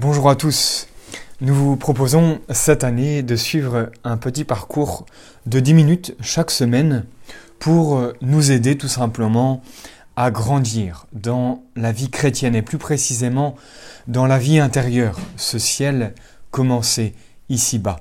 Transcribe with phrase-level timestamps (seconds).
[0.00, 0.86] Bonjour à tous.
[1.40, 5.06] Nous vous proposons cette année de suivre un petit parcours
[5.46, 7.04] de 10 minutes chaque semaine
[7.58, 9.60] pour nous aider tout simplement
[10.14, 13.56] à grandir dans la vie chrétienne et plus précisément
[14.06, 16.14] dans la vie intérieure, ce ciel
[16.52, 17.12] commencé
[17.48, 17.98] ici-bas.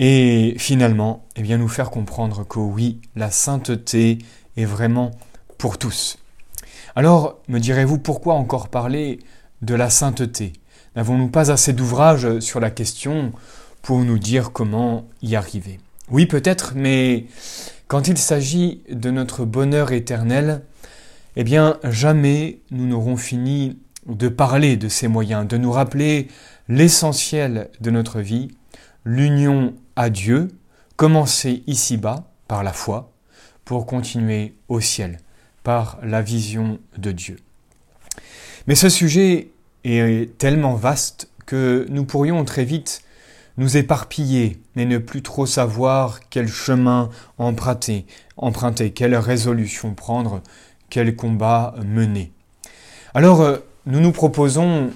[0.00, 4.18] Et finalement, eh bien, nous faire comprendre que oui, la sainteté
[4.58, 5.10] est vraiment
[5.56, 6.18] pour tous.
[6.94, 9.20] Alors, me direz-vous, pourquoi encore parler
[9.62, 10.52] de la sainteté?
[10.96, 13.32] N'avons-nous pas assez d'ouvrages sur la question
[13.82, 15.80] pour nous dire comment y arriver?
[16.10, 17.26] Oui, peut-être, mais
[17.88, 20.62] quand il s'agit de notre bonheur éternel,
[21.36, 26.28] eh bien, jamais nous n'aurons fini de parler de ces moyens, de nous rappeler
[26.68, 28.48] l'essentiel de notre vie,
[29.04, 30.48] l'union à Dieu,
[30.96, 33.12] commencer ici-bas par la foi,
[33.64, 35.18] pour continuer au ciel
[35.62, 37.36] par la vision de Dieu.
[38.66, 39.48] Mais ce sujet
[39.84, 43.02] est tellement vaste que nous pourrions très vite
[43.56, 50.42] nous éparpiller et ne plus trop savoir quel chemin emprunter, emprunter quelle résolution prendre,
[50.90, 52.32] quel combat mener.
[53.14, 54.90] Alors, euh, nous nous proposons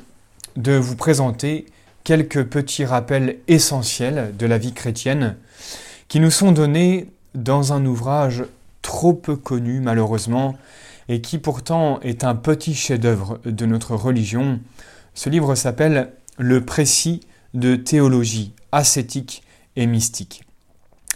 [0.56, 1.66] de vous présenter
[2.02, 5.36] quelques petits rappels essentiels de la vie chrétienne
[6.08, 8.44] qui nous sont donnés dans un ouvrage
[8.82, 10.56] trop peu connu malheureusement
[11.08, 14.60] et qui pourtant est un petit chef-d'œuvre de notre religion,
[15.14, 17.20] ce livre s'appelle Le précis
[17.54, 19.42] de théologie ascétique
[19.76, 20.42] et mystique.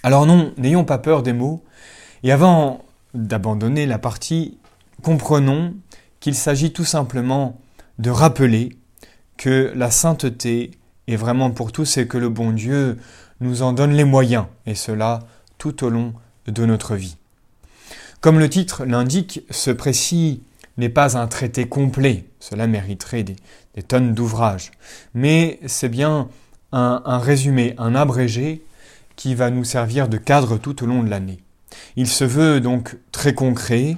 [0.02, 1.62] Alors non, n'ayons pas peur des mots,
[2.22, 4.58] et avant d'abandonner la partie,
[5.02, 5.74] comprenons
[6.20, 7.60] qu'il s'agit tout simplement
[7.98, 8.70] de rappeler
[9.36, 10.72] que la sainteté
[11.08, 12.98] est vraiment pour tous et que le bon Dieu
[13.40, 15.20] nous en donne les moyens, et cela
[15.58, 16.14] tout au long
[16.46, 17.16] de notre vie.
[18.22, 20.44] Comme le titre l'indique, ce précis
[20.76, 24.70] n'est pas un traité complet, cela mériterait des, tonnes d'ouvrages,
[25.12, 26.28] mais c'est bien
[26.70, 28.62] un, résumé, un abrégé
[29.16, 31.40] qui va nous servir de cadre tout au long de l'année.
[31.96, 33.96] Il se veut donc très concret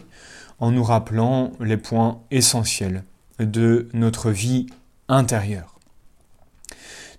[0.58, 3.04] en nous rappelant les points essentiels
[3.40, 4.68] de notre vie
[5.06, 5.74] intérieure.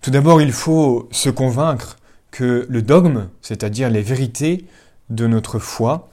[0.02, 1.98] Tout d'abord, il faut se convaincre
[2.32, 4.66] que le dogme, c'est-à-dire les vérités
[5.12, 6.10] de notre foi,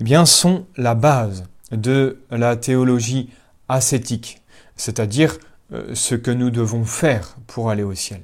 [0.00, 3.30] eh bien, sont la base de la théologie
[3.68, 4.42] ascétique,
[4.76, 5.38] c'est-à-dire
[5.72, 8.22] euh, ce que nous devons faire pour aller au ciel.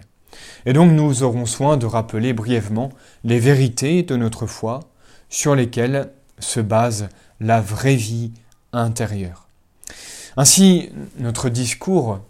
[0.65, 2.91] Et donc nous aurons soin de rappeler brièvement
[3.25, 4.81] les vérités de notre foi
[5.29, 7.09] sur lesquelles se base
[7.41, 8.33] la vraie vie
[8.73, 9.47] intérieure.
[10.37, 12.21] Ainsi, notre discours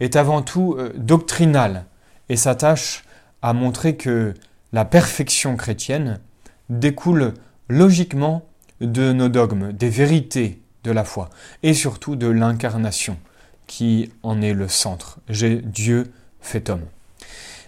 [0.00, 1.86] est avant tout euh, doctrinal
[2.28, 3.04] et s'attache
[3.42, 4.34] à montrer que
[4.72, 6.20] la perfection chrétienne
[6.68, 7.34] découle
[7.68, 8.44] logiquement
[8.80, 11.30] de nos dogmes, des vérités de la foi
[11.62, 13.18] et surtout de l'incarnation
[13.66, 15.18] qui en est le centre.
[15.28, 16.84] J'ai Dieu fait homme.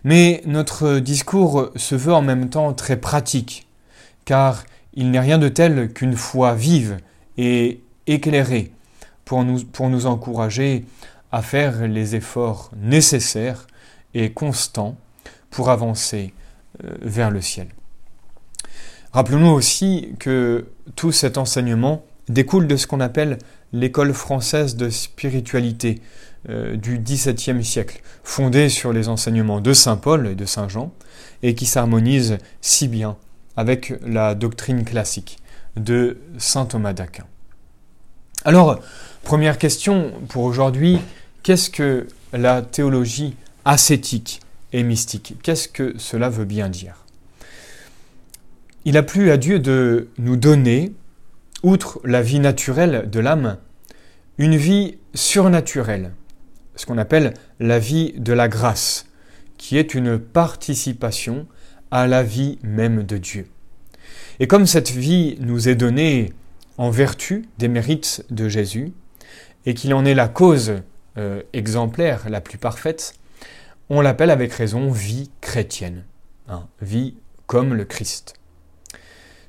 [0.04, 3.66] Mais notre discours se veut en même temps très pratique,
[4.24, 4.64] car
[4.94, 6.98] il n'est rien de tel qu'une foi vive
[7.36, 8.72] et éclairée
[9.24, 10.84] pour nous, pour nous encourager
[11.32, 13.66] à faire les efforts nécessaires
[14.14, 14.96] et constants
[15.50, 16.32] pour avancer
[16.84, 17.68] euh, vers le ciel.
[19.12, 23.38] Rappelons-nous aussi que tout cet enseignement découle de ce qu'on appelle
[23.72, 26.00] l'école française de spiritualité
[26.48, 30.92] euh, du XVIIe siècle, fondée sur les enseignements de Saint Paul et de Saint Jean,
[31.42, 33.16] et qui s'harmonise si bien
[33.56, 35.38] avec la doctrine classique
[35.76, 37.24] de Saint Thomas d'Aquin.
[38.44, 38.78] Alors,
[39.24, 40.98] première question pour aujourd'hui,
[41.42, 44.40] qu'est-ce que la théologie ascétique
[44.72, 45.34] et mystique?
[45.42, 47.04] Qu'est-ce que cela veut bien dire?
[48.84, 50.92] Il a plu à Dieu de nous donner,
[51.62, 53.58] outre la vie naturelle de l'âme,
[54.38, 56.12] une vie surnaturelle,
[56.76, 59.06] ce qu'on appelle la vie de la grâce,
[59.56, 61.46] qui est une participation
[61.90, 63.48] à la vie même de Dieu.
[64.40, 66.32] Et comme cette vie nous est donnée
[66.76, 68.92] en vertu des mérites de Jésus,
[69.66, 70.74] et qu'il en est la cause
[71.16, 73.14] euh, exemplaire, la plus parfaite,
[73.90, 76.04] on l'appelle avec raison vie chrétienne,
[76.48, 77.14] hein, vie
[77.46, 78.37] comme le Christ.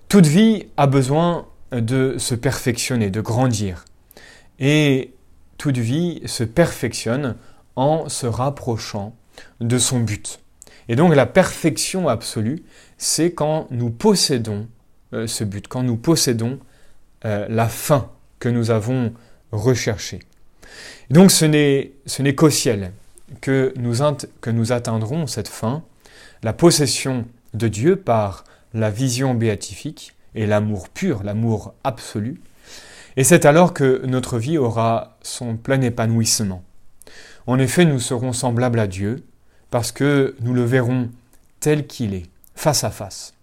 [0.09, 3.85] Toute vie a besoin de se perfectionner, de grandir.
[4.57, 5.13] Et
[5.59, 7.35] toute vie se perfectionne
[7.75, 9.15] en se rapprochant
[9.61, 10.39] de son but.
[10.87, 12.63] Et donc la perfection absolue,
[12.97, 14.67] c'est quand nous possédons
[15.13, 16.57] euh, ce but, quand nous possédons
[17.25, 18.09] euh, la fin
[18.39, 19.13] que nous avons
[19.51, 20.21] recherchée.
[21.11, 22.93] donc ce n'est qu'au ciel
[23.41, 23.97] que nous,
[24.41, 25.83] que nous atteindrons cette fin,
[26.41, 32.41] la possession de Dieu par la vision béatifique et l'amour pur, l'amour absolu.
[33.17, 36.63] Et c'est alors que notre vie aura son plein épanouissement.
[37.47, 39.23] En effet, nous serons semblables à Dieu
[39.71, 41.09] parce que nous le verrons
[41.59, 43.33] tel qu'il est, face à face.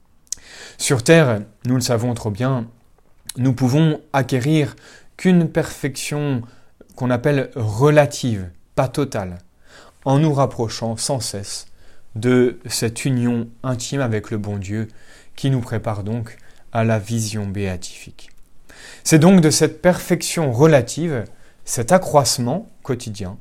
[0.79, 2.67] Sur Terre, nous le savons trop bien,
[3.37, 4.77] nous pouvons acquérir
[5.17, 6.43] qu'une perfection
[6.95, 9.39] qu'on appelle relative, pas totale,
[10.05, 11.67] en nous rapprochant sans cesse
[12.17, 14.89] de cette union intime avec le bon Dieu
[15.37, 16.37] qui nous prépare donc
[16.73, 18.31] à la vision béatifique.
[19.05, 21.25] C'est donc de cette perfection relative,
[21.65, 23.39] cet accroissement quotidien,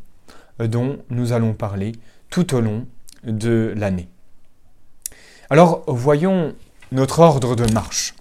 [0.61, 1.93] euh, dont nous allons parler
[2.29, 2.85] tout au long
[3.23, 4.09] de l'année.
[5.49, 6.53] Alors voyons
[6.91, 8.13] notre ordre de marche.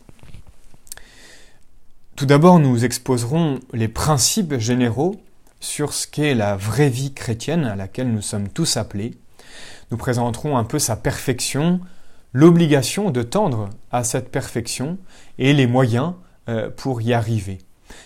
[2.17, 5.21] Tout d'abord, nous exposerons les principes généraux
[5.59, 9.17] sur ce qu'est la vraie vie chrétienne à laquelle nous sommes tous appelés.
[9.91, 11.81] Nous présenterons un peu sa perfection,
[12.33, 14.99] l'obligation de tendre à cette perfection
[15.39, 16.15] et les moyens
[16.49, 17.59] euh, pour y arriver.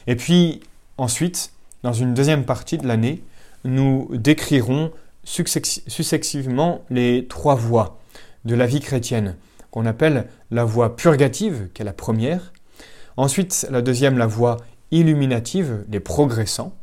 [0.06, 0.60] Et puis
[0.96, 1.52] ensuite,
[1.82, 3.22] dans une deuxième partie de l'année,
[3.64, 4.92] nous décrirons
[5.24, 7.98] successivement les trois voies
[8.44, 9.36] de la vie chrétienne,
[9.70, 12.52] qu'on appelle la voie purgative, qui est la première,
[13.16, 14.58] ensuite la deuxième, la voie
[14.90, 16.74] illuminative, les progressants,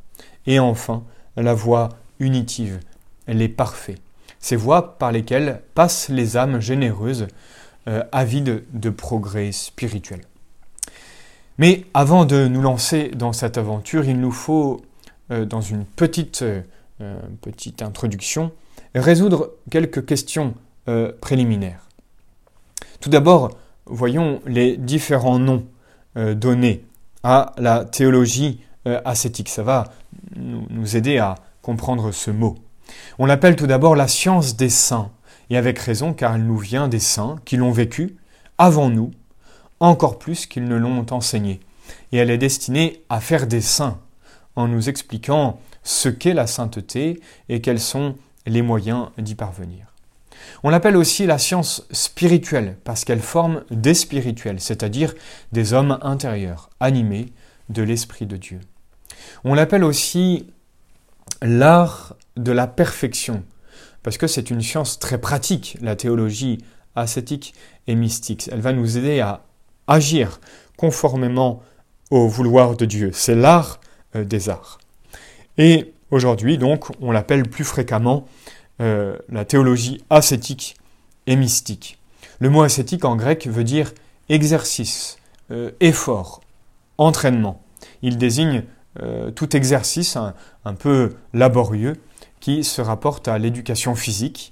[0.46, 1.04] et enfin
[1.38, 1.90] la voie
[2.20, 2.80] unitive,
[3.28, 4.00] les parfaits.
[4.40, 7.28] Ces voies par lesquelles passent les âmes généreuses,
[7.88, 10.22] euh, avides de progrès spirituel.
[11.60, 14.82] Mais avant de nous lancer dans cette aventure, il nous faut,
[15.30, 16.64] euh, dans une petite, euh,
[17.42, 18.52] petite introduction,
[18.96, 20.56] résoudre quelques questions
[21.20, 21.88] préliminaires.
[23.00, 23.52] Tout d'abord,
[23.86, 25.66] voyons les différents noms
[26.16, 26.86] donnés
[27.24, 29.50] à la théologie ascétique.
[29.50, 29.86] Ça va
[30.36, 32.56] nous, aider à comprendre ce mot.
[33.18, 35.12] On l'appelle tout d'abord la science des saints,
[35.50, 38.18] et avec raison car elle nous vient des saints qui l'ont vécu
[38.58, 39.12] avant nous,
[39.80, 41.60] encore plus qu'ils ne l'ont enseigné.
[42.12, 44.00] Et elle est destinée à faire des saints,
[44.56, 47.20] en nous expliquant ce qu'est la sainteté
[47.50, 48.16] et quels sont
[48.46, 49.88] les moyens d'y parvenir.
[50.64, 55.14] On l'appelle aussi la science spirituelle, parce qu'elle forme des spirituels, c'est-à-dire
[55.52, 57.34] des hommes intérieurs, animés
[57.70, 58.60] de l'Esprit de Dieu.
[59.44, 60.48] On l'appelle aussi
[61.42, 63.44] l'art de la perfection,
[64.04, 66.60] parce que c'est une science très pratique, la théologie
[66.96, 67.54] ascétique
[67.88, 68.50] et mystique.
[68.52, 69.44] Elle va nous aider à
[69.88, 70.40] agir
[70.78, 71.62] conformément
[72.12, 73.12] au vouloir de Dieu.
[73.14, 73.80] C'est l'art
[74.16, 74.80] euh, des arts.
[75.58, 78.26] Et aujourd'hui, donc, on l'appelle plus fréquemment
[78.82, 80.76] euh, la théologie ascétique
[81.28, 81.98] et mystique.
[82.40, 83.94] Le mot ascétique en grec veut dire
[84.30, 85.18] exercice,
[85.52, 86.42] euh, effort,
[86.98, 87.62] entraînement.
[88.02, 88.64] Il désigne
[89.02, 91.98] euh, tout exercice un, peu laborieux
[92.40, 94.52] qui se rapporte à l'éducation physique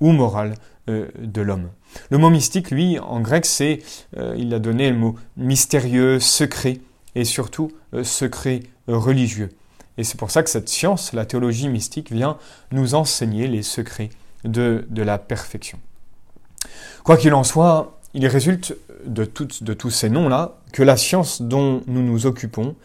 [0.00, 0.54] ou morale
[0.88, 1.68] euh, de l'homme.
[2.10, 3.80] Le mot mystique, lui, en grec, c'est,
[4.16, 6.80] euh, il a donné le mot mystérieux, secret,
[7.14, 7.72] et surtout
[8.02, 9.48] secret religieux.
[9.96, 12.36] Et c'est pour ça que cette science, la théologie mystique, vient
[12.70, 14.10] nous enseigner les secrets
[14.44, 15.78] de, la perfection.
[17.04, 18.76] Quoi qu'il en soit, il résulte
[19.06, 19.28] de,
[19.60, 22.76] de tous ces noms-là que la science dont nous nous occupons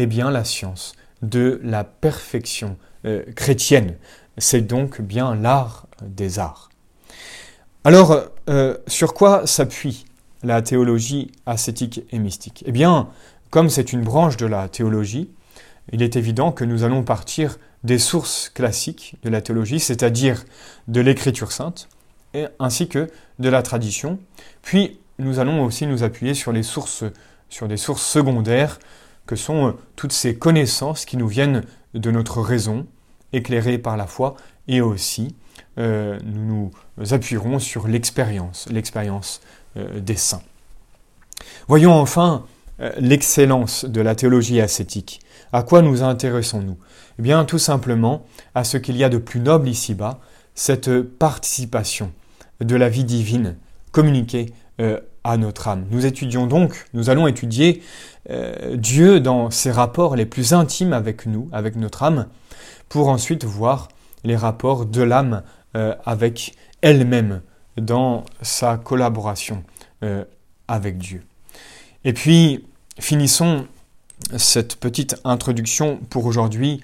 [0.00, 3.96] est bien la science de la perfection euh, chrétienne.
[4.38, 6.70] C'est donc bien l'art des arts.
[7.84, 8.18] Alors,
[8.48, 10.04] euh, sur quoi s'appuie
[10.42, 12.62] la théologie ascétique et mystique?
[12.66, 13.08] Eh bien,
[13.50, 15.30] comme c'est une branche de la théologie,
[15.92, 20.44] il est évident que nous allons partir des sources classiques de la théologie, c'est-à-dire
[20.88, 21.88] de l'écriture sainte,
[22.58, 24.18] ainsi que de la tradition.
[24.62, 28.78] Puis, nous allons aussi nous appuyer sur, les sur des sources secondaires,
[29.30, 31.62] que sont euh, toutes ces connaissances qui nous viennent
[31.94, 32.88] de notre raison,
[33.32, 34.34] éclairées par la foi,
[34.66, 35.36] et aussi
[35.78, 39.40] euh, nous nous appuierons sur l'expérience, l'expérience
[39.76, 40.42] euh, des saints.
[41.68, 42.44] Voyons enfin
[42.98, 45.20] l'excellence de la théologie ascétique.
[45.52, 46.78] À quoi nous intéressons-nous?
[47.18, 50.18] Eh bien, tout simplement à ce qu'il y a de plus noble ici-bas,
[50.54, 52.10] cette participation
[52.60, 53.56] de la vie divine
[53.92, 54.54] communiquée
[55.24, 55.86] à notre âme.
[55.90, 57.82] Nous étudions donc, nous allons étudier
[58.30, 62.26] euh, Dieu dans ses rapports les plus intimes avec nous, avec notre âme,
[62.88, 63.88] pour ensuite voir
[64.24, 65.42] les rapports de l'âme
[65.76, 67.42] euh, avec elle-même
[67.76, 69.62] dans sa collaboration
[70.02, 70.24] euh,
[70.68, 71.22] avec Dieu.
[72.04, 72.64] Et puis,
[72.98, 73.66] finissons
[74.36, 76.82] cette petite introduction pour aujourd'hui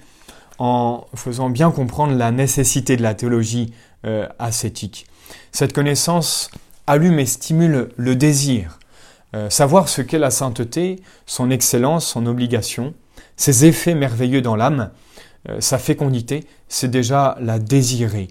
[0.59, 3.73] en faisant bien comprendre la nécessité de la théologie
[4.39, 5.05] ascétique.
[5.51, 6.49] Cette connaissance
[6.87, 8.79] allume et stimule le désir.
[9.35, 12.93] Euh, savoir ce qu'est la sainteté, son excellence, son obligation,
[13.35, 14.89] ses effets merveilleux dans l'âme,
[15.49, 18.29] euh, sa fécondité, c'est déjà la désirer.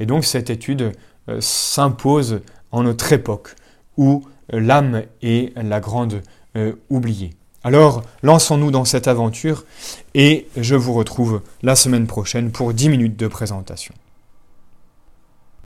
[0.00, 0.92] Et donc cette étude
[1.28, 2.40] euh, s'impose
[2.72, 3.54] en notre époque
[3.96, 6.20] où l'âme est la grande
[6.90, 7.30] oubliée.
[7.62, 9.64] Alors, lançons-nous dans cette aventure
[10.14, 13.94] et je vous retrouve la semaine prochaine pour 10 minutes de présentation.